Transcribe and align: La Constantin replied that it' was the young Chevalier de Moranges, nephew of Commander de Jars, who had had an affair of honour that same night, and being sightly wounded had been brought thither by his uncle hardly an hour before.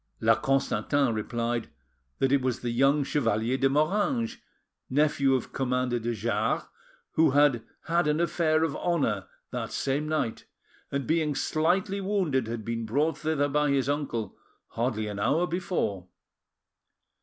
La 0.19 0.33
Constantin 0.33 1.13
replied 1.13 1.69
that 2.17 2.31
it' 2.31 2.41
was 2.41 2.61
the 2.61 2.71
young 2.71 3.03
Chevalier 3.03 3.55
de 3.55 3.69
Moranges, 3.69 4.37
nephew 4.89 5.35
of 5.35 5.53
Commander 5.53 5.99
de 5.99 6.15
Jars, 6.15 6.63
who 7.11 7.29
had 7.37 7.61
had 7.83 8.07
an 8.07 8.19
affair 8.19 8.63
of 8.63 8.75
honour 8.77 9.27
that 9.51 9.71
same 9.71 10.07
night, 10.09 10.45
and 10.91 11.05
being 11.05 11.35
sightly 11.35 12.01
wounded 12.01 12.47
had 12.47 12.65
been 12.65 12.83
brought 12.83 13.19
thither 13.19 13.47
by 13.47 13.69
his 13.69 13.87
uncle 13.87 14.35
hardly 14.69 15.05
an 15.05 15.19
hour 15.19 15.45
before. 15.45 16.07